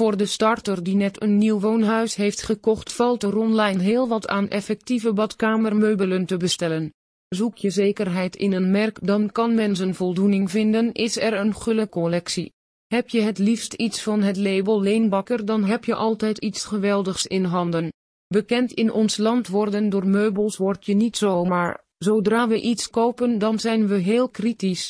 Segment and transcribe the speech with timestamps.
[0.00, 4.28] Voor de starter die net een nieuw woonhuis heeft gekocht valt er online heel wat
[4.28, 6.92] aan effectieve badkamermeubelen te bestellen.
[7.28, 11.54] Zoek je zekerheid in een merk dan kan men zijn voldoening vinden is er een
[11.54, 12.52] gulle collectie.
[12.86, 17.26] Heb je het liefst iets van het label Leenbakker dan heb je altijd iets geweldigs
[17.26, 17.92] in handen.
[18.26, 23.38] Bekend in ons land worden door meubels word je niet zomaar, zodra we iets kopen
[23.38, 24.88] dan zijn we heel kritisch.